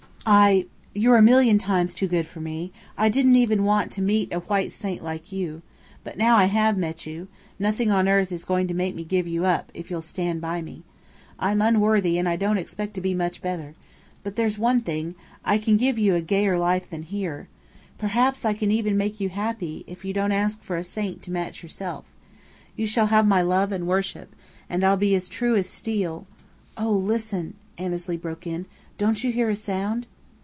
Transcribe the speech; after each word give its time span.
I 0.23 0.67
you're 0.93 1.17
a 1.17 1.21
million 1.21 1.57
times 1.57 1.95
too 1.95 2.07
good 2.07 2.27
for 2.27 2.39
me. 2.41 2.71
I 2.95 3.09
didn't 3.09 3.37
even 3.37 3.63
want 3.63 3.91
to 3.93 4.03
meet 4.03 4.31
a 4.31 4.41
white 4.41 4.71
saint 4.71 5.03
like 5.03 5.31
you. 5.31 5.63
But 6.03 6.15
now 6.15 6.37
I 6.37 6.45
have 6.45 6.77
met 6.77 7.07
you, 7.07 7.27
nothing 7.57 7.89
on 7.89 8.07
earth 8.07 8.31
is 8.31 8.45
going 8.45 8.67
to 8.67 8.75
make 8.75 8.93
me 8.93 9.03
give 9.03 9.27
you 9.27 9.45
up, 9.45 9.71
if 9.73 9.89
you'll 9.89 10.03
stand 10.03 10.39
by 10.39 10.61
me. 10.61 10.83
I'm 11.39 11.59
unworthy, 11.59 12.19
and 12.19 12.29
I 12.29 12.35
don't 12.35 12.59
expect 12.59 12.93
to 12.93 13.01
be 13.01 13.15
much 13.15 13.41
better. 13.41 13.73
But 14.21 14.35
there's 14.35 14.59
one 14.59 14.81
thing: 14.81 15.15
I 15.43 15.57
can 15.57 15.75
give 15.75 15.97
you 15.97 16.13
a 16.13 16.21
gayer 16.21 16.55
life 16.57 16.87
than 16.87 17.01
here. 17.01 17.47
Perhaps 17.97 18.45
I 18.45 18.53
can 18.53 18.69
even 18.69 18.95
make 18.97 19.19
you 19.19 19.29
happy, 19.29 19.83
if 19.87 20.05
you 20.05 20.13
don't 20.13 20.31
ask 20.31 20.61
for 20.61 20.77
a 20.77 20.83
saint 20.83 21.23
to 21.23 21.31
match 21.31 21.63
yourself. 21.63 22.05
You 22.75 22.85
shall 22.85 23.07
have 23.07 23.25
my 23.27 23.41
love 23.41 23.71
and 23.71 23.87
worship, 23.87 24.35
and 24.69 24.83
I'll 24.83 24.97
be 24.97 25.19
true 25.21 25.55
as 25.55 25.67
steel" 25.67 26.27
"Oh, 26.77 26.91
listen!" 26.93 27.55
Annesley 27.79 28.17
broke 28.17 28.45
in. 28.45 28.67
"Don't 28.99 29.23
you 29.23 29.31
hear 29.31 29.49
a 29.49 29.55
sound?" 29.55 30.05